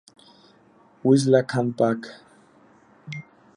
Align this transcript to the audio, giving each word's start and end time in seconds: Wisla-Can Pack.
Wisla-Can 1.03 1.67
Pack. 1.77 2.01